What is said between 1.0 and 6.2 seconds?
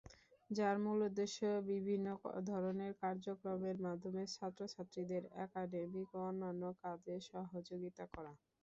উদ্দেশ্য বিভিন্ন ধরনের কার্যক্রমের মাধ্যমে ছাত্র-ছাত্রীদের একাডেমিক ও